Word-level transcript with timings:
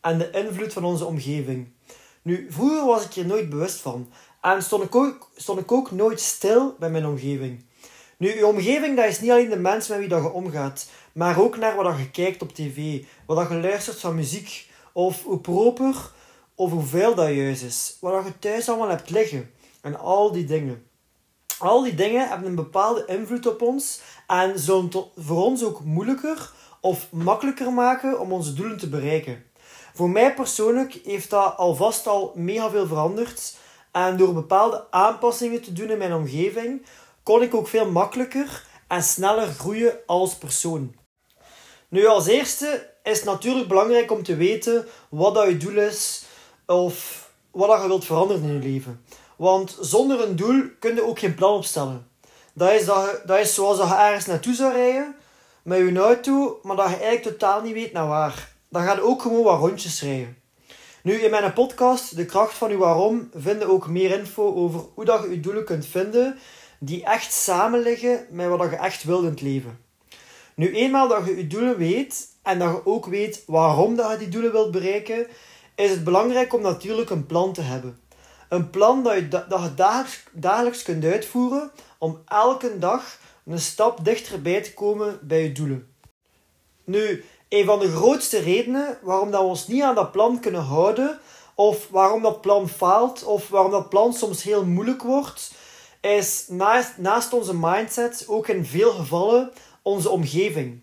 en 0.00 0.18
de 0.18 0.30
invloed 0.30 0.72
van 0.72 0.84
onze 0.84 1.04
omgeving. 1.04 1.68
Nu, 2.22 2.46
vroeger 2.50 2.84
was 2.84 3.04
ik 3.04 3.12
hier 3.12 3.26
nooit 3.26 3.50
bewust 3.50 3.80
van 3.80 4.12
en 4.40 4.62
stond 4.62 4.82
ik 4.82 4.94
ook, 4.94 5.30
stond 5.36 5.60
ik 5.60 5.72
ook 5.72 5.90
nooit 5.90 6.20
stil 6.20 6.76
bij 6.78 6.90
mijn 6.90 7.06
omgeving. 7.06 7.64
Nu, 8.16 8.34
je 8.34 8.46
omgeving 8.46 8.96
dat 8.96 9.04
is 9.04 9.20
niet 9.20 9.30
alleen 9.30 9.48
de 9.48 9.56
mensen 9.56 9.90
met 9.90 10.00
wie 10.00 10.08
dat 10.08 10.22
je 10.22 10.32
omgaat, 10.32 10.88
maar 11.12 11.40
ook 11.40 11.56
naar 11.56 11.76
wat 11.76 11.98
je 11.98 12.10
kijkt 12.10 12.42
op 12.42 12.54
tv, 12.54 13.04
wat 13.26 13.48
je 13.48 13.54
luistert 13.54 14.00
van 14.00 14.14
muziek, 14.14 14.70
of 14.92 15.22
hoe 15.22 15.38
proper 15.38 16.12
of 16.54 16.70
hoeveel 16.70 17.14
dat 17.14 17.28
juist 17.28 17.62
is, 17.62 17.96
wat 18.00 18.24
je 18.24 18.38
thuis 18.38 18.68
allemaal 18.68 18.88
hebt 18.88 19.10
liggen 19.10 19.50
en 19.80 19.98
al 19.98 20.32
die 20.32 20.44
dingen. 20.44 20.86
Al 21.58 21.82
die 21.82 21.94
dingen 21.94 22.28
hebben 22.28 22.48
een 22.48 22.54
bepaalde 22.54 23.04
invloed 23.06 23.46
op 23.46 23.62
ons 23.62 24.00
en 24.26 24.58
zullen 24.58 24.90
voor 25.16 25.44
ons 25.44 25.64
ook 25.64 25.84
moeilijker 25.84 26.52
of 26.80 27.12
makkelijker 27.12 27.72
maken 27.72 28.20
om 28.20 28.32
onze 28.32 28.54
doelen 28.54 28.78
te 28.78 28.88
bereiken. 28.88 29.44
Voor 29.98 30.10
mij 30.10 30.34
persoonlijk 30.34 31.00
heeft 31.04 31.30
dat 31.30 31.56
alvast 31.56 32.06
al 32.06 32.32
mega 32.34 32.70
veel 32.70 32.86
veranderd. 32.86 33.56
En 33.92 34.16
door 34.16 34.34
bepaalde 34.34 34.86
aanpassingen 34.90 35.62
te 35.62 35.72
doen 35.72 35.90
in 35.90 35.98
mijn 35.98 36.14
omgeving, 36.14 36.86
kon 37.22 37.42
ik 37.42 37.54
ook 37.54 37.68
veel 37.68 37.90
makkelijker 37.90 38.66
en 38.88 39.02
sneller 39.02 39.46
groeien 39.46 39.98
als 40.06 40.34
persoon. 40.34 40.94
Nu, 41.88 42.06
als 42.06 42.26
eerste 42.26 42.90
is 43.02 43.16
het 43.16 43.24
natuurlijk 43.24 43.68
belangrijk 43.68 44.12
om 44.12 44.22
te 44.22 44.36
weten 44.36 44.86
wat 45.08 45.34
dat 45.34 45.48
je 45.48 45.56
doel 45.56 45.76
is 45.76 46.24
of 46.66 47.28
wat 47.50 47.68
dat 47.68 47.80
je 47.80 47.88
wilt 47.88 48.04
veranderen 48.04 48.42
in 48.42 48.52
je 48.52 48.58
leven. 48.58 49.04
Want 49.36 49.78
zonder 49.80 50.20
een 50.20 50.36
doel 50.36 50.62
kun 50.78 50.94
je 50.94 51.06
ook 51.06 51.18
geen 51.18 51.34
plan 51.34 51.54
opstellen. 51.54 52.10
Dat 52.52 52.70
is, 52.70 52.84
dat, 52.84 53.04
je, 53.04 53.22
dat 53.26 53.38
is 53.38 53.54
zoals 53.54 53.78
dat 53.78 53.88
je 53.88 53.94
ergens 53.94 54.26
naartoe 54.26 54.54
zou 54.54 54.72
rijden 54.72 55.16
met 55.62 55.78
je 55.78 55.98
auto, 55.98 56.60
maar 56.62 56.76
dat 56.76 56.88
je 56.88 56.96
eigenlijk 56.96 57.22
totaal 57.22 57.62
niet 57.62 57.74
weet 57.74 57.92
naar 57.92 58.08
waar. 58.08 58.56
Dan 58.68 58.82
ga 58.82 58.94
je 58.94 59.02
ook 59.02 59.22
gewoon 59.22 59.42
wat 59.42 59.58
rondjes 59.58 60.02
rijden. 60.02 60.36
Nu, 61.02 61.14
in 61.14 61.30
mijn 61.30 61.52
podcast, 61.52 62.16
De 62.16 62.24
Kracht 62.24 62.54
van 62.54 62.70
Uw 62.70 62.78
Waarom, 62.78 63.30
vinden 63.34 63.68
ook 63.68 63.88
meer 63.88 64.18
info 64.18 64.54
over 64.54 64.80
hoe 64.94 65.04
dat 65.04 65.22
je 65.22 65.30
je 65.30 65.40
doelen 65.40 65.64
kunt 65.64 65.86
vinden 65.86 66.38
die 66.78 67.04
echt 67.04 67.32
samen 67.32 67.80
liggen 67.80 68.26
met 68.30 68.48
wat 68.48 68.70
je 68.70 68.76
echt 68.76 69.04
wilt 69.04 69.22
in 69.22 69.30
het 69.30 69.40
leven. 69.40 69.78
Nu, 70.54 70.74
eenmaal 70.74 71.08
dat 71.08 71.26
je 71.26 71.36
je 71.36 71.46
doelen 71.46 71.76
weet 71.76 72.26
en 72.42 72.58
dat 72.58 72.70
je 72.70 72.86
ook 72.86 73.06
weet 73.06 73.42
waarom 73.46 73.96
dat 73.96 74.10
je 74.10 74.18
die 74.18 74.28
doelen 74.28 74.52
wilt 74.52 74.70
bereiken, 74.70 75.26
is 75.74 75.90
het 75.90 76.04
belangrijk 76.04 76.54
om 76.54 76.62
natuurlijk 76.62 77.10
een 77.10 77.26
plan 77.26 77.52
te 77.52 77.60
hebben. 77.60 77.98
Een 78.48 78.70
plan 78.70 79.02
dat 79.02 79.14
je, 79.14 79.28
dat 79.28 79.62
je 79.62 79.74
dagelijks, 79.74 80.22
dagelijks 80.32 80.82
kunt 80.82 81.04
uitvoeren 81.04 81.70
om 81.98 82.22
elke 82.26 82.78
dag 82.78 83.18
een 83.46 83.58
stap 83.58 84.04
dichterbij 84.04 84.62
te 84.62 84.74
komen 84.74 85.18
bij 85.22 85.42
je 85.42 85.52
doelen. 85.52 85.92
Nu, 86.84 87.24
een 87.48 87.64
van 87.64 87.78
de 87.78 87.90
grootste 87.90 88.38
redenen 88.38 88.98
waarom 89.02 89.30
dat 89.30 89.40
we 89.40 89.46
ons 89.46 89.66
niet 89.66 89.82
aan 89.82 89.94
dat 89.94 90.12
plan 90.12 90.40
kunnen 90.40 90.62
houden, 90.62 91.20
of 91.54 91.88
waarom 91.90 92.22
dat 92.22 92.40
plan 92.40 92.68
faalt, 92.68 93.24
of 93.24 93.48
waarom 93.48 93.70
dat 93.70 93.88
plan 93.88 94.12
soms 94.12 94.42
heel 94.42 94.64
moeilijk 94.64 95.02
wordt, 95.02 95.52
is 96.00 96.44
naast, 96.48 96.98
naast 96.98 97.32
onze 97.32 97.54
mindset 97.54 98.24
ook 98.28 98.48
in 98.48 98.66
veel 98.66 98.90
gevallen 98.90 99.52
onze 99.82 100.08
omgeving. 100.08 100.80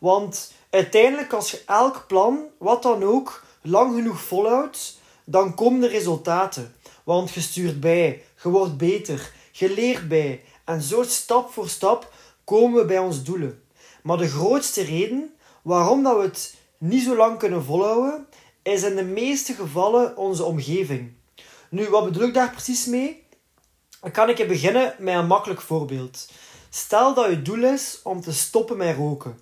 Want 0.00 0.52
uiteindelijk, 0.70 1.32
als 1.32 1.50
je 1.50 1.62
elk 1.66 2.04
plan, 2.08 2.44
wat 2.58 2.82
dan 2.82 3.02
ook, 3.02 3.44
lang 3.62 3.94
genoeg 3.94 4.20
volhoudt, 4.20 4.98
dan 5.24 5.54
komen 5.54 5.80
de 5.80 5.88
resultaten. 5.88 6.74
Want 7.04 7.30
je 7.30 7.40
stuurt 7.40 7.80
bij, 7.80 8.22
je 8.42 8.48
wordt 8.48 8.76
beter, 8.76 9.32
je 9.52 9.70
leert 9.70 10.08
bij. 10.08 10.42
En 10.64 10.82
zo 10.82 11.02
stap 11.02 11.52
voor 11.52 11.68
stap 11.68 12.12
komen 12.44 12.80
we 12.80 12.86
bij 12.86 12.98
ons 12.98 13.22
doelen. 13.22 13.62
Maar 14.02 14.16
de 14.16 14.28
grootste 14.28 14.82
reden 14.82 15.33
waarom 15.64 16.02
dat 16.02 16.16
we 16.16 16.22
het 16.22 16.56
niet 16.78 17.02
zo 17.02 17.16
lang 17.16 17.38
kunnen 17.38 17.64
volhouden, 17.64 18.26
is 18.62 18.82
in 18.82 18.96
de 18.96 19.04
meeste 19.04 19.54
gevallen 19.54 20.16
onze 20.16 20.44
omgeving. 20.44 21.12
Nu, 21.68 21.88
wat 21.88 22.04
bedoel 22.04 22.28
ik 22.28 22.34
daar 22.34 22.50
precies 22.50 22.86
mee? 22.86 23.26
Dan 24.00 24.10
kan 24.10 24.28
ik 24.28 24.48
beginnen 24.48 24.94
met 24.98 25.14
een 25.14 25.26
makkelijk 25.26 25.60
voorbeeld. 25.60 26.28
Stel 26.70 27.14
dat 27.14 27.30
je 27.30 27.42
doel 27.42 27.64
is 27.64 28.00
om 28.02 28.20
te 28.20 28.32
stoppen 28.32 28.76
met 28.76 28.96
roken. 28.96 29.38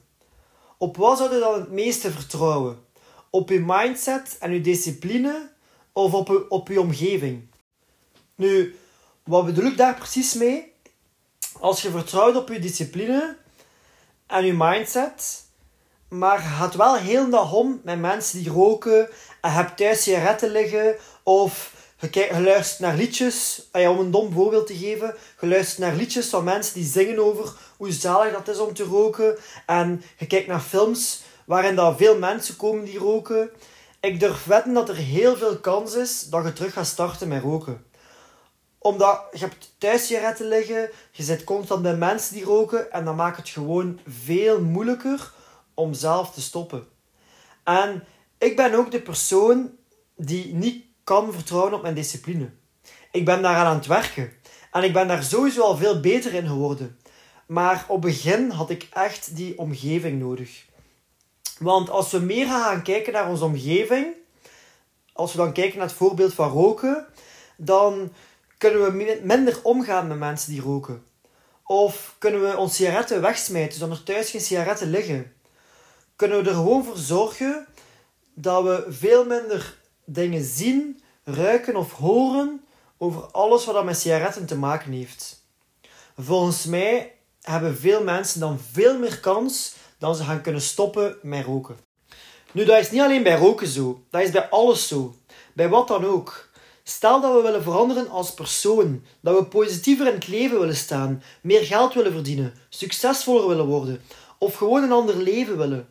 Op 0.78 0.96
wat 0.96 1.18
zou 1.18 1.34
je 1.34 1.40
dan 1.40 1.54
het 1.54 1.70
meeste 1.70 2.10
vertrouwen? 2.10 2.84
Op 3.30 3.48
je 3.48 3.60
mindset 3.66 4.36
en 4.40 4.52
je 4.52 4.60
discipline 4.60 5.50
of 5.92 6.14
op 6.14 6.28
je, 6.28 6.50
op 6.50 6.68
je 6.68 6.80
omgeving? 6.80 7.48
Nu, 8.34 8.76
wat 9.24 9.44
bedoel 9.44 9.64
ik 9.64 9.76
daar 9.76 9.94
precies 9.94 10.34
mee? 10.34 10.72
Als 11.60 11.82
je 11.82 11.90
vertrouwt 11.90 12.36
op 12.36 12.48
je 12.48 12.58
discipline 12.58 13.36
en 14.26 14.44
je 14.44 14.52
mindset, 14.52 15.44
maar 16.12 16.38
gaat 16.38 16.74
wel 16.74 16.96
heel 16.96 17.30
dag 17.30 17.52
om 17.52 17.80
met 17.84 18.00
mensen 18.00 18.42
die 18.42 18.52
roken 18.52 19.08
en 19.40 19.52
hebt 19.52 19.76
thuis 19.76 20.02
sigaretten 20.02 20.50
liggen 20.50 20.96
of 21.22 21.74
je, 22.10 22.40
luistert 22.40 22.80
naar 22.80 22.96
liedjes, 22.96 23.68
om 23.72 23.98
een 23.98 24.10
dom 24.10 24.32
voorbeeld 24.32 24.66
te 24.66 24.76
geven, 24.76 25.14
je 25.40 25.46
luistert 25.46 25.78
naar 25.78 25.94
liedjes 25.94 26.28
van 26.28 26.44
mensen 26.44 26.74
die 26.74 26.84
zingen 26.84 27.18
over 27.18 27.52
hoe 27.76 27.92
zalig 27.92 28.32
dat 28.32 28.48
is 28.48 28.58
om 28.58 28.74
te 28.74 28.82
roken. 28.82 29.38
En 29.66 30.02
je 30.16 30.26
kijkt 30.26 30.46
naar 30.46 30.60
films 30.60 31.22
waarin 31.44 31.74
dat 31.74 31.96
veel 31.96 32.18
mensen 32.18 32.56
komen 32.56 32.84
die 32.84 32.98
roken. 32.98 33.50
Ik 34.00 34.20
durf 34.20 34.44
wetten 34.44 34.72
dat 34.72 34.88
er 34.88 34.96
heel 34.96 35.36
veel 35.36 35.58
kans 35.58 35.94
is 35.94 36.22
dat 36.22 36.44
je 36.44 36.52
terug 36.52 36.72
gaat 36.72 36.86
starten 36.86 37.28
met 37.28 37.42
roken. 37.42 37.84
Omdat 38.78 39.20
je 39.32 39.38
hebt 39.38 39.74
thuis 39.78 40.06
sigaretten 40.06 40.48
liggen, 40.48 40.90
je 41.10 41.22
zit 41.22 41.44
constant 41.44 41.82
bij 41.82 41.96
mensen 41.96 42.34
die 42.34 42.44
roken 42.44 42.92
en 42.92 43.04
dan 43.04 43.16
maakt 43.16 43.36
het 43.36 43.48
gewoon 43.48 44.00
veel 44.06 44.60
moeilijker 44.60 45.32
om 45.74 45.94
zelf 45.94 46.30
te 46.30 46.40
stoppen. 46.40 46.86
En 47.64 48.04
ik 48.38 48.56
ben 48.56 48.74
ook 48.74 48.90
de 48.90 49.02
persoon 49.02 49.70
die 50.16 50.54
niet 50.54 50.84
kan 51.04 51.32
vertrouwen 51.32 51.74
op 51.74 51.82
mijn 51.82 51.94
discipline. 51.94 52.50
Ik 53.12 53.24
ben 53.24 53.42
daaraan 53.42 53.66
aan 53.66 53.76
het 53.76 53.86
werken. 53.86 54.32
En 54.72 54.82
ik 54.82 54.92
ben 54.92 55.08
daar 55.08 55.22
sowieso 55.22 55.62
al 55.62 55.76
veel 55.76 56.00
beter 56.00 56.34
in 56.34 56.46
geworden. 56.46 56.98
Maar 57.46 57.84
op 57.88 58.00
begin 58.00 58.50
had 58.50 58.70
ik 58.70 58.88
echt 58.92 59.36
die 59.36 59.58
omgeving 59.58 60.20
nodig. 60.20 60.64
Want 61.58 61.90
als 61.90 62.10
we 62.10 62.18
meer 62.18 62.46
gaan 62.46 62.82
kijken 62.82 63.12
naar 63.12 63.28
onze 63.28 63.44
omgeving, 63.44 64.06
als 65.12 65.32
we 65.32 65.38
dan 65.38 65.52
kijken 65.52 65.78
naar 65.78 65.86
het 65.86 65.96
voorbeeld 65.96 66.34
van 66.34 66.50
roken, 66.50 67.06
dan 67.56 68.12
kunnen 68.58 68.82
we 68.82 69.20
minder 69.22 69.60
omgaan 69.62 70.06
met 70.06 70.18
mensen 70.18 70.52
die 70.52 70.60
roken. 70.60 71.04
Of 71.64 72.14
kunnen 72.18 72.42
we 72.42 72.56
onze 72.56 72.74
sigaretten 72.74 73.20
wegsmijten, 73.20 73.78
zodat 73.78 73.98
er 73.98 74.04
thuis 74.04 74.30
geen 74.30 74.40
sigaretten 74.40 74.90
liggen 74.90 75.32
kunnen 76.16 76.42
we 76.42 76.48
er 76.48 76.54
gewoon 76.54 76.84
voor 76.84 76.96
zorgen 76.96 77.66
dat 78.34 78.62
we 78.62 78.86
veel 78.88 79.24
minder 79.24 79.78
dingen 80.04 80.44
zien, 80.44 81.02
ruiken 81.24 81.76
of 81.76 81.92
horen 81.92 82.64
over 82.98 83.22
alles 83.22 83.64
wat 83.64 83.84
met 83.84 83.98
sigaretten 83.98 84.46
te 84.46 84.56
maken 84.56 84.92
heeft. 84.92 85.46
Volgens 86.18 86.64
mij 86.64 87.14
hebben 87.40 87.76
veel 87.76 88.02
mensen 88.02 88.40
dan 88.40 88.58
veel 88.72 88.98
meer 88.98 89.20
kans 89.20 89.74
dan 89.98 90.14
ze 90.14 90.24
gaan 90.24 90.42
kunnen 90.42 90.62
stoppen 90.62 91.16
met 91.22 91.44
roken. 91.44 91.76
Nu, 92.52 92.64
dat 92.64 92.80
is 92.80 92.90
niet 92.90 93.00
alleen 93.00 93.22
bij 93.22 93.36
roken 93.36 93.66
zo. 93.66 94.04
Dat 94.10 94.22
is 94.22 94.30
bij 94.30 94.48
alles 94.48 94.88
zo. 94.88 95.14
Bij 95.54 95.68
wat 95.68 95.88
dan 95.88 96.04
ook. 96.04 96.50
Stel 96.82 97.20
dat 97.20 97.34
we 97.34 97.42
willen 97.42 97.62
veranderen 97.62 98.10
als 98.10 98.34
persoon, 98.34 99.04
dat 99.20 99.38
we 99.38 99.44
positiever 99.44 100.06
in 100.06 100.14
het 100.14 100.28
leven 100.28 100.58
willen 100.58 100.76
staan, 100.76 101.22
meer 101.42 101.64
geld 101.64 101.94
willen 101.94 102.12
verdienen, 102.12 102.54
succesvoller 102.68 103.48
willen 103.48 103.66
worden 103.66 104.02
of 104.38 104.54
gewoon 104.54 104.82
een 104.82 104.92
ander 104.92 105.16
leven 105.16 105.56
willen 105.56 105.88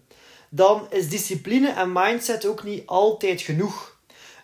dan 0.53 0.88
is 0.89 1.09
discipline 1.09 1.69
en 1.69 1.92
mindset 1.92 2.45
ook 2.45 2.63
niet 2.63 2.88
altijd 2.88 3.42
genoeg. 3.42 3.98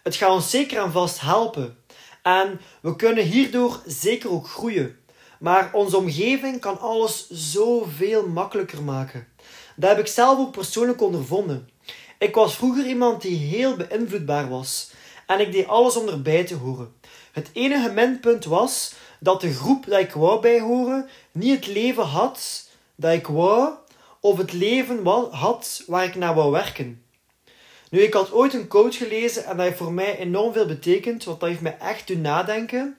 Het 0.04 0.16
gaat 0.16 0.30
ons 0.30 0.50
zeker 0.50 0.82
en 0.82 0.92
vast 0.92 1.22
helpen. 1.22 1.78
En 2.22 2.60
we 2.82 2.96
kunnen 2.96 3.24
hierdoor 3.24 3.82
zeker 3.86 4.32
ook 4.32 4.48
groeien. 4.48 5.00
Maar 5.40 5.70
onze 5.74 5.98
omgeving 5.98 6.60
kan 6.60 6.80
alles 6.80 7.30
zoveel 7.30 8.28
makkelijker 8.28 8.84
maken. 8.84 9.28
Dat 9.76 9.90
heb 9.90 10.00
ik 10.00 10.08
zelf 10.08 10.40
ook 10.40 10.52
persoonlijk 10.52 11.02
ondervonden. 11.02 11.70
Ik 12.18 12.36
was 12.36 12.56
vroeger 12.56 12.86
iemand 12.86 13.22
die 13.22 13.38
heel 13.38 13.76
beïnvloedbaar 13.76 14.50
was. 14.50 14.92
En 15.26 15.40
ik 15.40 15.52
deed 15.52 15.68
alles 15.68 15.96
om 15.96 16.08
erbij 16.08 16.44
te 16.44 16.56
horen. 16.56 16.94
Het 17.32 17.50
enige 17.54 17.92
minpunt 17.92 18.46
was 18.46 18.94
dat 19.20 19.42
de 19.42 19.54
groep 19.54 19.86
dat 19.86 20.00
ik 20.00 20.12
wou 20.12 20.42
bijhoren 20.42 21.10
niet 21.32 21.56
het 21.56 21.68
leven 21.68 22.06
had 22.06 22.70
dat 22.96 23.14
ik 23.14 23.28
wou 23.28 23.74
of 24.22 24.38
het 24.38 24.54
leven 24.54 25.06
had 25.32 25.84
waar 25.88 26.04
ik 26.04 26.16
naar 26.16 26.36
wou 26.36 26.52
werken. 26.52 27.06
Nu, 27.90 28.02
ik 28.02 28.14
had 28.14 28.32
ooit 28.32 28.54
een 28.54 28.68
quote 28.68 28.98
gelezen 28.98 29.46
en 29.46 29.58
dat 29.58 29.66
heeft 29.66 29.78
voor 29.78 29.94
mij 29.94 30.18
enorm 30.18 30.54
veel 30.54 30.66
betekend, 30.66 31.24
want 31.24 31.40
dat 31.40 31.50
heeft 31.50 31.62
mij 31.62 31.78
echt 31.80 32.08
doen 32.08 32.22
nadenken. 32.22 32.98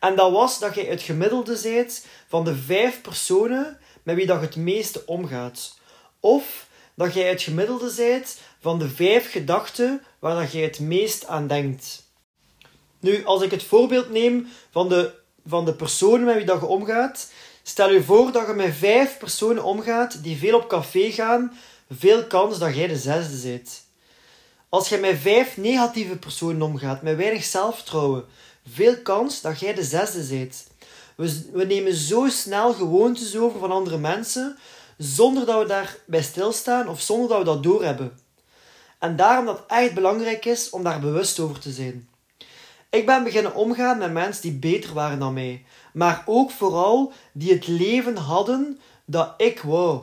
En 0.00 0.16
dat 0.16 0.32
was 0.32 0.58
dat 0.58 0.74
jij 0.74 0.84
het 0.84 1.02
gemiddelde 1.02 1.60
bent 1.62 2.06
van 2.28 2.44
de 2.44 2.56
vijf 2.56 3.00
personen 3.00 3.78
met 4.02 4.16
wie 4.16 4.26
dat 4.26 4.40
je 4.40 4.46
het 4.46 4.56
meeste 4.56 5.02
omgaat. 5.06 5.78
Of 6.20 6.68
dat 6.94 7.14
jij 7.14 7.28
het 7.28 7.42
gemiddelde 7.42 7.92
bent 7.96 8.40
van 8.60 8.78
de 8.78 8.88
vijf 8.88 9.30
gedachten 9.30 10.02
waar 10.18 10.40
dat 10.40 10.52
jij 10.52 10.62
het 10.62 10.80
meest 10.80 11.26
aan 11.26 11.46
denkt. 11.46 12.04
Nu, 13.00 13.24
als 13.24 13.42
ik 13.42 13.50
het 13.50 13.62
voorbeeld 13.62 14.10
neem 14.10 14.46
van 14.70 14.88
de, 14.88 15.14
van 15.46 15.64
de 15.64 15.74
personen 15.74 16.24
met 16.24 16.36
wie 16.36 16.44
dat 16.44 16.60
je 16.60 16.66
omgaat, 16.66 17.32
stel 17.68 17.90
je 17.92 18.02
voor 18.02 18.32
dat 18.32 18.46
je 18.46 18.52
met 18.52 18.74
vijf 18.74 19.18
personen 19.18 19.64
omgaat 19.64 20.22
die 20.22 20.36
veel 20.36 20.58
op 20.58 20.68
café 20.68 21.10
gaan, 21.10 21.52
veel 21.90 22.26
kans 22.26 22.58
dat 22.58 22.74
jij 22.74 22.86
de 22.86 22.96
zesde 22.96 23.48
bent. 23.48 23.84
Als 24.68 24.88
je 24.88 24.98
met 24.98 25.18
vijf 25.18 25.56
negatieve 25.56 26.16
personen 26.16 26.62
omgaat, 26.62 27.02
met 27.02 27.16
weinig 27.16 27.44
zelfvertrouwen, 27.44 28.24
veel 28.72 29.02
kans 29.02 29.40
dat 29.40 29.60
jij 29.60 29.74
de 29.74 29.82
zesde 29.82 30.36
bent. 30.36 30.66
We, 31.16 31.50
we 31.52 31.64
nemen 31.64 31.94
zo 31.94 32.28
snel 32.28 32.72
gewoontes 32.72 33.36
over 33.36 33.60
van 33.60 33.70
andere 33.70 33.98
mensen, 33.98 34.58
zonder 34.98 35.46
dat 35.46 35.62
we 35.62 35.68
daarbij 35.68 36.22
stilstaan 36.22 36.88
of 36.88 37.00
zonder 37.00 37.28
dat 37.28 37.38
we 37.38 37.44
dat 37.44 37.62
doorhebben. 37.62 38.18
En 38.98 39.16
daarom 39.16 39.46
dat 39.46 39.58
het 39.58 39.66
echt 39.66 39.94
belangrijk 39.94 40.44
is 40.44 40.70
om 40.70 40.82
daar 40.82 41.00
bewust 41.00 41.38
over 41.38 41.58
te 41.58 41.70
zijn. 41.70 42.08
Ik 42.90 43.06
ben 43.06 43.24
beginnen 43.24 43.54
omgaan 43.54 43.98
met 43.98 44.12
mensen 44.12 44.42
die 44.42 44.52
beter 44.52 44.94
waren 44.94 45.18
dan 45.18 45.34
mij, 45.34 45.64
maar 45.92 46.22
ook 46.26 46.50
vooral 46.50 47.12
die 47.32 47.52
het 47.52 47.66
leven 47.66 48.16
hadden 48.16 48.80
dat 49.04 49.34
ik 49.36 49.60
wou. 49.60 50.00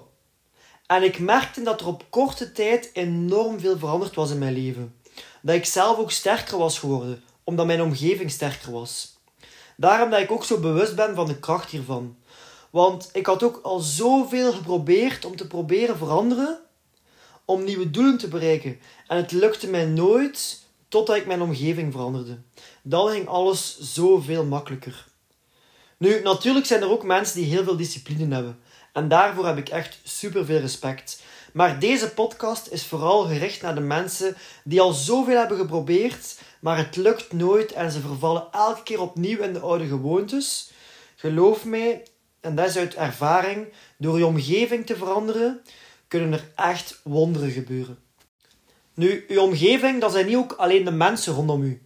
En 0.88 1.04
ik 1.04 1.20
merkte 1.20 1.64
dat 1.64 1.82
er 1.82 1.88
op 1.88 2.06
korte 2.10 2.52
tijd 2.52 2.90
enorm 2.94 3.60
veel 3.60 3.78
veranderd 3.78 4.16
was 4.16 4.32
in 4.32 4.38
mijn 4.38 4.54
leven. 4.54 4.96
Dat 5.42 5.56
ik 5.56 5.66
zelf 5.66 5.98
ook 5.98 6.12
sterker 6.12 6.58
was 6.58 6.80
geworden, 6.80 7.24
omdat 7.44 7.66
mijn 7.66 7.82
omgeving 7.82 8.32
sterker 8.32 8.72
was. 8.72 9.18
Daarom 9.78 10.10
dat 10.10 10.20
ik 10.20 10.32
ook 10.32 10.46
zo 10.46 10.60
bewust 10.60 10.96
ben 10.96 11.16
van 11.16 11.28
de 11.28 11.40
kracht 11.40 11.70
hiervan. 11.70 12.16
Want 12.70 13.10
ik 13.14 13.26
had 13.26 13.44
ook 13.44 13.60
al 13.64 13.80
zoveel 13.80 14.52
geprobeerd 14.54 15.26
om 15.26 15.36
te 15.36 15.48
proberen 15.48 15.98
veranderen, 15.98 16.60
om 17.46 17.64
nieuwe 17.64 17.90
doelen 17.90 18.18
te 18.18 18.28
bereiken. 18.28 18.80
En 19.08 19.18
het 19.18 19.32
lukte 19.32 19.68
mij 19.68 19.86
nooit 19.86 20.63
totdat 20.94 21.16
ik 21.16 21.26
mijn 21.26 21.42
omgeving 21.42 21.92
veranderde. 21.92 22.38
Dan 22.84 23.10
ging 23.10 23.28
alles 23.28 23.80
zoveel 23.80 24.46
makkelijker. 24.46 25.06
Nu, 25.98 26.22
natuurlijk 26.22 26.66
zijn 26.66 26.82
er 26.82 26.90
ook 26.90 27.04
mensen 27.04 27.36
die 27.36 27.46
heel 27.46 27.64
veel 27.64 27.78
discipline 27.78 28.34
hebben. 28.34 28.60
En 28.92 29.08
daarvoor 29.08 29.46
heb 29.46 29.58
ik 29.58 29.70
echt 29.70 30.00
super 30.04 30.46
veel 30.46 30.60
respect. 30.60 31.24
Maar 31.54 31.80
deze 31.80 32.10
podcast 32.10 32.68
is 32.68 32.86
vooral 32.86 33.24
gericht 33.24 33.62
naar 33.62 33.76
de 33.76 33.82
mensen 33.82 34.36
die 34.64 34.82
al 34.82 34.92
zoveel 34.92 35.38
hebben 35.38 35.58
geprobeerd, 35.58 36.40
maar 36.60 36.78
het 36.78 36.96
lukt 36.96 37.34
nooit 37.34 37.72
en 37.72 37.92
ze 37.92 38.00
vervallen 38.00 38.48
elke 38.52 38.84
keer 38.84 39.02
opnieuw 39.02 39.40
in 39.40 39.54
de 39.54 39.60
oude 39.60 39.88
gewoontes. 39.88 40.72
Geloof 41.16 41.66
mij, 41.66 42.06
en 42.40 42.56
dat 42.56 42.68
is 42.68 42.78
uit 42.78 42.96
ervaring, 42.96 43.68
door 43.98 44.18
je 44.18 44.26
omgeving 44.26 44.86
te 44.86 44.96
veranderen, 44.96 45.62
kunnen 46.08 46.34
er 46.34 46.52
echt 46.56 47.00
wonderen 47.04 47.52
gebeuren. 47.52 48.03
Nu, 48.96 49.26
uw 49.28 49.42
omgeving, 49.42 50.02
dat 50.02 50.12
zijn 50.12 50.26
niet 50.26 50.36
ook 50.36 50.52
alleen 50.52 50.86
de 50.86 50.92
mensen 50.92 51.34
rondom 51.34 51.62
u. 51.62 51.82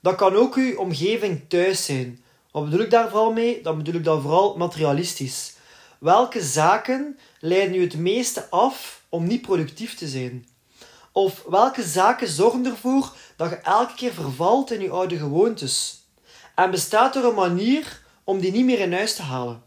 Dat 0.00 0.14
kan 0.14 0.34
ook 0.34 0.54
uw 0.54 0.76
omgeving 0.76 1.44
thuis 1.48 1.84
zijn. 1.84 2.22
Wat 2.50 2.64
bedoel 2.64 2.80
ik 2.80 2.90
daar 2.90 3.08
vooral 3.08 3.32
mee? 3.32 3.62
Dat 3.62 3.76
bedoel 3.76 3.94
ik 3.94 4.04
dan 4.04 4.22
vooral 4.22 4.56
materialistisch. 4.56 5.56
Welke 5.98 6.42
zaken 6.42 7.18
leiden 7.40 7.76
u 7.76 7.80
het 7.80 7.96
meeste 7.96 8.50
af 8.50 9.02
om 9.08 9.26
niet 9.26 9.42
productief 9.42 9.94
te 9.94 10.08
zijn? 10.08 10.48
Of 11.12 11.44
welke 11.48 11.82
zaken 11.82 12.28
zorgen 12.28 12.66
ervoor 12.66 13.12
dat 13.36 13.50
je 13.50 13.56
elke 13.56 13.94
keer 13.94 14.12
vervalt 14.12 14.70
in 14.70 14.80
je 14.80 14.90
oude 14.90 15.16
gewoontes? 15.16 16.02
En 16.54 16.70
bestaat 16.70 17.16
er 17.16 17.24
een 17.24 17.34
manier 17.34 18.02
om 18.24 18.40
die 18.40 18.52
niet 18.52 18.64
meer 18.64 18.78
in 18.78 18.92
huis 18.92 19.14
te 19.14 19.22
halen? 19.22 19.62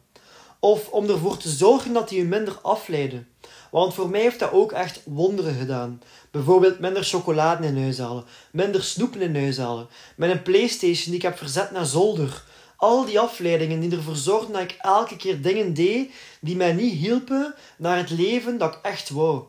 Of 0.59 0.89
om 0.89 1.09
ervoor 1.09 1.37
te 1.37 1.49
zorgen 1.49 1.93
dat 1.93 2.09
die 2.09 2.17
je 2.17 2.25
minder 2.25 2.59
afleiden? 2.61 3.27
Want 3.71 3.93
voor 3.93 4.09
mij 4.09 4.21
heeft 4.21 4.39
dat 4.39 4.51
ook 4.51 4.71
echt 4.71 5.01
wonderen 5.05 5.55
gedaan. 5.55 6.01
Bijvoorbeeld 6.31 6.79
minder 6.79 7.03
chocolade 7.03 7.67
in 7.67 7.81
huis 7.81 7.97
halen, 7.97 8.25
minder 8.51 8.83
snoepen 8.83 9.21
in 9.21 9.35
huis 9.35 9.57
halen, 9.57 9.87
met 10.15 10.29
een 10.29 10.41
Playstation 10.41 11.05
die 11.05 11.15
ik 11.15 11.21
heb 11.21 11.37
verzet 11.37 11.71
naar 11.71 11.85
zolder. 11.85 12.43
Al 12.75 13.05
die 13.05 13.19
afleidingen 13.19 13.79
die 13.79 13.91
ervoor 13.91 14.15
zorgden 14.15 14.53
dat 14.53 14.61
ik 14.61 14.77
elke 14.81 15.15
keer 15.15 15.41
dingen 15.41 15.73
deed 15.73 16.11
die 16.41 16.55
mij 16.55 16.73
niet 16.73 16.93
hielpen 16.93 17.55
naar 17.77 17.97
het 17.97 18.09
leven 18.09 18.57
dat 18.57 18.73
ik 18.73 18.79
echt 18.81 19.09
wou. 19.09 19.43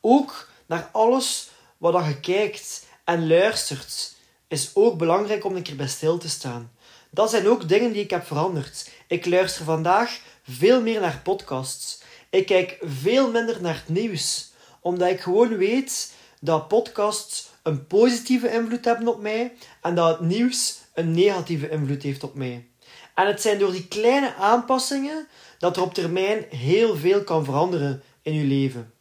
Ook 0.00 0.48
naar 0.66 0.88
alles 0.92 1.48
wat 1.76 2.04
je 2.04 2.20
kijkt 2.20 2.86
en 3.04 3.28
luistert, 3.28 4.14
is 4.48 4.70
ook 4.74 4.98
belangrijk 4.98 5.44
om 5.44 5.56
een 5.56 5.62
keer 5.62 5.76
bij 5.76 5.88
stil 5.88 6.18
te 6.18 6.28
staan. 6.28 6.72
Dat 7.10 7.30
zijn 7.30 7.48
ook 7.48 7.68
dingen 7.68 7.92
die 7.92 8.02
ik 8.02 8.10
heb 8.10 8.26
veranderd. 8.26 8.90
Ik 9.06 9.26
luister 9.26 9.64
vandaag 9.64 10.20
veel 10.42 10.82
meer 10.82 11.00
naar 11.00 11.20
podcasts. 11.24 12.04
Ik 12.36 12.46
kijk 12.46 12.78
veel 12.82 13.30
minder 13.30 13.62
naar 13.62 13.74
het 13.74 13.88
nieuws, 13.88 14.52
omdat 14.80 15.10
ik 15.10 15.20
gewoon 15.20 15.56
weet 15.56 16.12
dat 16.40 16.68
podcasts 16.68 17.50
een 17.62 17.86
positieve 17.86 18.52
invloed 18.52 18.84
hebben 18.84 19.08
op 19.08 19.20
mij 19.20 19.52
en 19.82 19.94
dat 19.94 20.18
het 20.18 20.28
nieuws 20.28 20.78
een 20.94 21.10
negatieve 21.10 21.68
invloed 21.68 22.02
heeft 22.02 22.22
op 22.22 22.34
mij. 22.34 22.66
En 23.14 23.26
het 23.26 23.40
zijn 23.40 23.58
door 23.58 23.72
die 23.72 23.88
kleine 23.88 24.34
aanpassingen 24.34 25.28
dat 25.58 25.76
er 25.76 25.82
op 25.82 25.94
termijn 25.94 26.44
heel 26.50 26.96
veel 26.96 27.24
kan 27.24 27.44
veranderen 27.44 28.02
in 28.22 28.34
je 28.34 28.44
leven. 28.44 28.92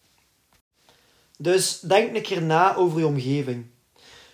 Dus 1.38 1.80
denk 1.80 2.16
een 2.16 2.22
keer 2.22 2.42
na 2.42 2.76
over 2.76 3.00
je 3.00 3.08
omgeving. 3.08 3.66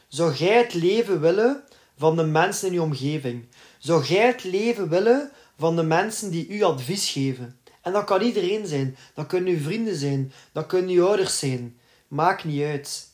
Zou 0.07 0.33
jij 0.33 0.57
het 0.57 0.73
leven 0.73 1.21
willen 1.21 1.63
van 1.97 2.15
de 2.15 2.23
mensen 2.23 2.67
in 2.67 2.73
je 2.73 2.81
omgeving? 2.81 3.47
Zou 3.79 4.05
jij 4.05 4.27
het 4.27 4.43
leven 4.43 4.89
willen 4.89 5.31
van 5.57 5.75
de 5.75 5.83
mensen 5.83 6.31
die 6.31 6.47
u 6.47 6.61
advies 6.63 7.09
geven? 7.09 7.60
En 7.81 7.91
dat 7.91 8.03
kan 8.03 8.21
iedereen 8.21 8.67
zijn. 8.67 8.97
Dat 9.13 9.27
kunnen 9.27 9.53
uw 9.53 9.61
vrienden 9.61 9.95
zijn. 9.95 10.33
Dat 10.51 10.65
kunnen 10.65 10.95
uw 10.95 11.05
ouders 11.05 11.39
zijn. 11.39 11.79
Maakt 12.07 12.43
niet 12.43 12.63
uit. 12.63 13.09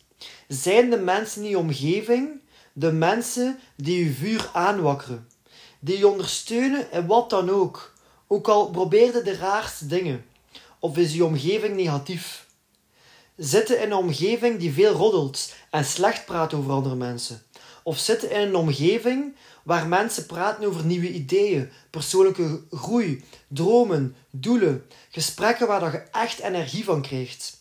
Zijn 0.48 0.90
de 0.90 0.98
mensen 0.98 1.44
in 1.44 1.50
je 1.50 1.58
omgeving 1.58 2.42
de 2.74 2.92
mensen 2.92 3.60
die 3.76 4.06
uw 4.06 4.14
vuur 4.14 4.50
aanwakkeren? 4.54 5.28
Die 5.80 5.98
je 5.98 6.08
ondersteunen 6.08 6.92
en 6.92 7.06
wat 7.06 7.30
dan 7.30 7.50
ook. 7.50 7.94
Ook 8.28 8.48
al 8.48 8.70
probeerde 8.70 9.22
de 9.22 9.36
raarste 9.36 9.88
dingen. 9.88 10.26
Of 10.80 10.98
is 10.98 11.14
je 11.14 11.26
omgeving 11.26 11.76
negatief? 11.76 12.46
Zitten 13.36 13.82
in 13.82 13.92
een 13.92 13.98
omgeving 13.98 14.60
die 14.60 14.74
veel 14.74 14.94
roddelt 14.94 15.54
en 15.70 15.86
slecht 15.86 16.26
praat 16.26 16.54
over 16.54 16.72
andere 16.72 16.96
mensen. 16.96 17.42
Of 17.88 18.00
zitten 18.00 18.32
in 18.32 18.40
een 18.40 18.56
omgeving 18.56 19.36
waar 19.64 19.88
mensen 19.88 20.26
praten 20.26 20.68
over 20.68 20.86
nieuwe 20.86 21.12
ideeën, 21.12 21.72
persoonlijke 21.90 22.64
groei, 22.72 23.24
dromen, 23.48 24.16
doelen, 24.30 24.86
gesprekken 25.10 25.68
waar 25.68 25.92
je 25.92 25.98
echt 25.98 26.40
energie 26.40 26.84
van 26.84 27.02
krijgt. 27.02 27.60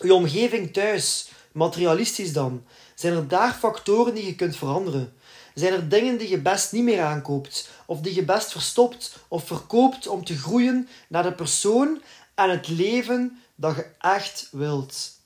Je 0.00 0.14
omgeving 0.14 0.72
thuis, 0.72 1.30
materialistisch 1.52 2.32
dan, 2.32 2.64
zijn 2.94 3.14
er 3.14 3.28
daar 3.28 3.52
factoren 3.52 4.14
die 4.14 4.26
je 4.26 4.34
kunt 4.34 4.56
veranderen? 4.56 5.12
Zijn 5.54 5.72
er 5.72 5.88
dingen 5.88 6.18
die 6.18 6.28
je 6.28 6.40
best 6.40 6.72
niet 6.72 6.84
meer 6.84 7.02
aankoopt, 7.02 7.68
of 7.86 8.00
die 8.00 8.14
je 8.14 8.24
best 8.24 8.52
verstopt 8.52 9.16
of 9.28 9.46
verkoopt 9.46 10.06
om 10.06 10.24
te 10.24 10.38
groeien 10.38 10.88
naar 11.08 11.22
de 11.22 11.32
persoon 11.32 12.02
en 12.34 12.50
het 12.50 12.68
leven 12.68 13.38
dat 13.54 13.76
je 13.76 13.86
echt 13.98 14.48
wilt? 14.50 15.20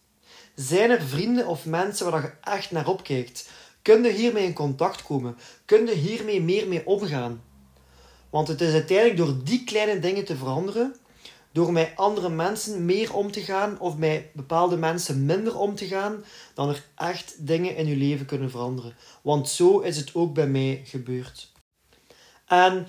Zijn 0.56 0.90
er 0.90 1.02
vrienden 1.02 1.46
of 1.46 1.66
mensen 1.66 2.10
waar 2.10 2.22
je 2.22 2.50
echt 2.50 2.70
naar 2.70 2.88
opkijkt? 2.88 3.50
Kun 3.82 4.02
je 4.02 4.10
hiermee 4.10 4.44
in 4.44 4.52
contact 4.52 5.02
komen? 5.02 5.38
Kun 5.64 5.86
je 5.86 5.94
hiermee 5.94 6.42
meer 6.42 6.68
mee 6.68 6.86
omgaan? 6.86 7.42
Want 8.30 8.48
het 8.48 8.60
is 8.60 8.72
uiteindelijk 8.72 9.16
door 9.16 9.44
die 9.44 9.64
kleine 9.64 9.98
dingen 9.98 10.24
te 10.24 10.36
veranderen, 10.36 10.96
door 11.52 11.72
met 11.72 11.92
andere 11.94 12.28
mensen 12.28 12.84
meer 12.84 13.14
om 13.14 13.32
te 13.32 13.42
gaan 13.42 13.78
of 13.78 13.96
met 13.96 14.32
bepaalde 14.32 14.76
mensen 14.76 15.24
minder 15.24 15.58
om 15.58 15.74
te 15.74 15.86
gaan, 15.86 16.24
dan 16.54 16.68
er 16.68 16.84
echt 16.94 17.46
dingen 17.46 17.76
in 17.76 17.86
je 17.86 17.96
leven 17.96 18.26
kunnen 18.26 18.50
veranderen. 18.50 18.96
Want 19.22 19.48
zo 19.48 19.78
is 19.78 19.96
het 19.96 20.14
ook 20.14 20.34
bij 20.34 20.46
mij 20.46 20.82
gebeurd. 20.84 21.52
En 22.46 22.88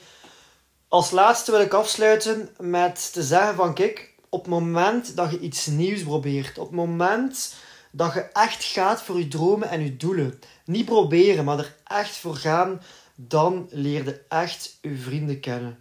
als 0.87 1.11
laatste 1.11 1.51
wil 1.51 1.61
ik 1.61 1.73
afsluiten 1.73 2.49
met 2.57 3.13
te 3.13 3.23
zeggen 3.23 3.55
van 3.55 3.73
kijk, 3.73 4.15
op 4.37 4.43
het 4.43 4.53
moment 4.53 5.15
dat 5.15 5.31
je 5.31 5.39
iets 5.39 5.65
nieuws 5.65 6.03
probeert, 6.03 6.57
op 6.57 6.67
het 6.67 6.75
moment 6.75 7.55
dat 7.91 8.13
je 8.13 8.19
echt 8.19 8.63
gaat 8.63 9.01
voor 9.01 9.17
je 9.17 9.27
dromen 9.27 9.69
en 9.69 9.83
je 9.83 9.97
doelen, 9.97 10.39
niet 10.65 10.85
proberen, 10.85 11.45
maar 11.45 11.59
er 11.59 11.75
echt 11.83 12.17
voor 12.17 12.35
gaan, 12.35 12.81
dan 13.15 13.67
leer 13.69 14.05
je 14.05 14.21
echt 14.29 14.77
je 14.81 14.97
vrienden 14.97 15.39
kennen. 15.39 15.79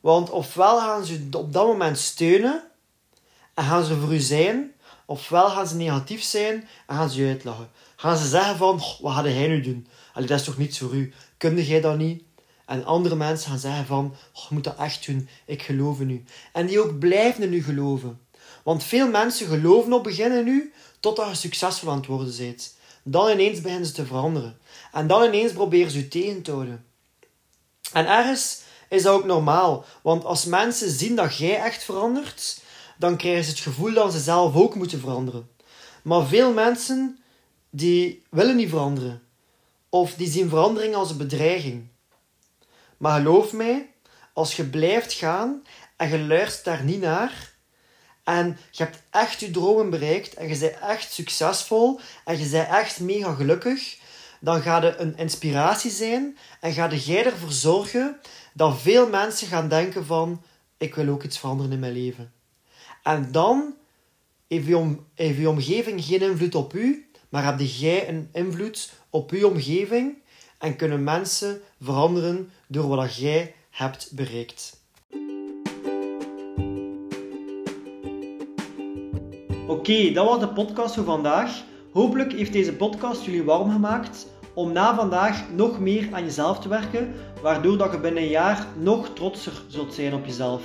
Want 0.00 0.30
ofwel 0.30 0.78
gaan 0.78 1.04
ze 1.04 1.12
je 1.12 1.38
op 1.38 1.52
dat 1.52 1.66
moment 1.66 1.98
steunen 1.98 2.62
en 3.54 3.64
gaan 3.64 3.84
ze 3.84 3.96
voor 3.96 4.14
u 4.14 4.18
zijn, 4.18 4.72
ofwel 5.06 5.48
gaan 5.48 5.66
ze 5.66 5.76
negatief 5.76 6.22
zijn 6.22 6.68
en 6.86 6.96
gaan 6.96 7.10
ze 7.10 7.22
je 7.22 7.28
uitlachen. 7.28 7.70
Gaan 7.96 8.16
ze 8.16 8.28
zeggen 8.28 8.56
van, 8.56 8.82
wat 9.00 9.12
gaat 9.12 9.24
hij 9.24 9.48
nu 9.48 9.60
doen? 9.60 9.86
Allee, 10.12 10.28
dat 10.28 10.38
is 10.38 10.44
toch 10.44 10.58
niets 10.58 10.78
voor 10.78 10.94
u? 10.94 11.12
Kunde 11.36 11.66
jij 11.66 11.80
dat 11.80 11.96
niet? 11.96 12.22
En 12.70 12.84
andere 12.84 13.14
mensen 13.14 13.50
gaan 13.50 13.58
zeggen 13.58 13.86
van, 13.86 14.14
je 14.32 14.46
moet 14.48 14.64
dat 14.64 14.76
echt 14.78 15.06
doen, 15.06 15.28
ik 15.46 15.62
geloof 15.62 16.00
in 16.00 16.10
u. 16.10 16.24
En 16.52 16.66
die 16.66 16.80
ook 16.80 16.98
blijven 16.98 17.42
in 17.42 17.52
u 17.52 17.62
geloven. 17.62 18.20
Want 18.62 18.84
veel 18.84 19.08
mensen 19.08 19.46
geloven 19.46 19.92
op 19.92 20.02
beginnen 20.02 20.44
nu, 20.44 20.72
totdat 21.00 21.28
je 21.28 21.34
succesvol 21.34 21.90
aan 21.90 21.96
het 21.96 22.06
worden 22.06 22.36
bent. 22.36 22.76
Dan 23.02 23.30
ineens 23.30 23.60
beginnen 23.60 23.86
ze 23.86 23.92
te 23.92 24.06
veranderen. 24.06 24.58
En 24.92 25.06
dan 25.06 25.24
ineens 25.24 25.52
proberen 25.52 25.90
ze 25.90 25.98
je 25.98 26.08
tegen 26.08 26.42
te 26.42 26.50
houden. 26.50 26.84
En 27.92 28.06
ergens 28.06 28.60
is 28.88 29.02
dat 29.02 29.14
ook 29.14 29.24
normaal. 29.24 29.84
Want 30.02 30.24
als 30.24 30.44
mensen 30.44 30.90
zien 30.90 31.16
dat 31.16 31.36
jij 31.36 31.56
echt 31.56 31.82
verandert, 31.82 32.62
dan 32.98 33.16
krijgen 33.16 33.44
ze 33.44 33.50
het 33.50 33.60
gevoel 33.60 33.92
dat 33.92 34.12
ze 34.12 34.18
zelf 34.18 34.54
ook 34.54 34.74
moeten 34.74 35.00
veranderen. 35.00 35.48
Maar 36.02 36.26
veel 36.26 36.52
mensen 36.52 37.18
die 37.70 38.22
willen 38.30 38.56
niet 38.56 38.68
veranderen. 38.68 39.22
Of 39.88 40.14
die 40.14 40.30
zien 40.30 40.48
verandering 40.48 40.94
als 40.94 41.10
een 41.10 41.16
bedreiging. 41.16 41.89
Maar 43.00 43.20
geloof 43.20 43.52
mij, 43.52 43.90
als 44.32 44.56
je 44.56 44.64
blijft 44.64 45.12
gaan 45.12 45.62
en 45.96 46.08
je 46.08 46.18
luistert 46.18 46.64
daar 46.64 46.84
niet 46.84 47.00
naar 47.00 47.52
en 48.24 48.58
je 48.70 48.82
hebt 48.82 49.02
echt 49.10 49.40
je 49.40 49.50
dromen 49.50 49.90
bereikt 49.90 50.34
en 50.34 50.48
je 50.48 50.58
bent 50.58 50.78
echt 50.78 51.12
succesvol 51.12 52.00
en 52.24 52.38
je 52.38 52.48
bent 52.48 52.68
echt 52.68 53.00
mega 53.00 53.34
gelukkig, 53.34 53.98
dan 54.40 54.62
gaat 54.62 54.82
het 54.82 54.98
een 54.98 55.16
inspiratie 55.16 55.90
zijn 55.90 56.38
en 56.60 56.72
gaat 56.72 57.04
jij 57.04 57.24
ervoor 57.24 57.52
zorgen 57.52 58.20
dat 58.54 58.80
veel 58.80 59.08
mensen 59.08 59.46
gaan 59.46 59.68
denken 59.68 60.06
van 60.06 60.42
ik 60.78 60.94
wil 60.94 61.08
ook 61.08 61.22
iets 61.22 61.38
veranderen 61.38 61.72
in 61.72 61.78
mijn 61.78 61.92
leven. 61.92 62.32
En 63.02 63.32
dan 63.32 63.74
heeft 64.48 64.66
je, 64.66 64.96
heeft 65.14 65.38
je 65.38 65.48
omgeving 65.48 66.04
geen 66.04 66.22
invloed 66.22 66.54
op 66.54 66.74
u, 66.74 67.10
maar 67.28 67.44
heb 67.44 67.60
jij 67.60 68.08
een 68.08 68.28
invloed 68.32 68.92
op 69.10 69.30
uw 69.30 69.48
omgeving 69.48 70.19
en 70.60 70.76
kunnen 70.76 71.04
mensen 71.04 71.60
veranderen 71.80 72.50
door 72.66 72.88
wat 72.88 73.16
jij 73.16 73.54
hebt 73.70 74.12
bereikt. 74.14 74.80
Oké, 79.66 80.12
dat 80.12 80.26
was 80.26 80.40
de 80.40 80.48
podcast 80.48 80.94
voor 80.94 81.04
vandaag. 81.04 81.62
Hopelijk 81.92 82.32
heeft 82.32 82.52
deze 82.52 82.72
podcast 82.72 83.24
jullie 83.24 83.44
warm 83.44 83.70
gemaakt 83.70 84.26
om 84.54 84.72
na 84.72 84.94
vandaag 84.94 85.50
nog 85.56 85.80
meer 85.80 86.08
aan 86.12 86.24
jezelf 86.24 86.58
te 86.58 86.68
werken, 86.68 87.14
waardoor 87.42 87.78
dat 87.78 87.92
je 87.92 87.98
binnen 87.98 88.22
een 88.22 88.28
jaar 88.28 88.66
nog 88.78 89.08
trotser 89.14 89.62
zult 89.68 89.94
zijn 89.94 90.14
op 90.14 90.26
jezelf. 90.26 90.62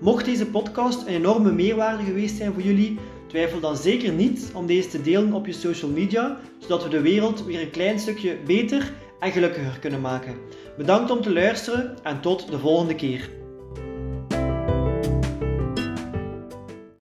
Mocht 0.00 0.24
deze 0.24 0.46
podcast 0.46 1.00
een 1.00 1.14
enorme 1.14 1.52
meerwaarde 1.52 2.04
geweest 2.04 2.36
zijn 2.36 2.52
voor 2.52 2.62
jullie, 2.62 2.98
twijfel 3.26 3.60
dan 3.60 3.76
zeker 3.76 4.12
niet 4.12 4.50
om 4.54 4.66
deze 4.66 4.88
te 4.88 5.02
delen 5.02 5.32
op 5.32 5.46
je 5.46 5.52
social 5.52 5.90
media, 5.90 6.38
zodat 6.58 6.82
we 6.82 6.88
de 6.88 7.00
wereld 7.00 7.44
weer 7.44 7.60
een 7.60 7.70
klein 7.70 7.98
stukje 7.98 8.36
beter 8.46 8.92
en 9.24 9.32
gelukkiger 9.32 9.78
kunnen 9.78 10.00
maken. 10.00 10.36
Bedankt 10.76 11.10
om 11.10 11.22
te 11.22 11.32
luisteren 11.32 11.96
en 12.02 12.20
tot 12.20 12.50
de 12.50 12.58
volgende 12.58 12.94
keer. 12.94 13.28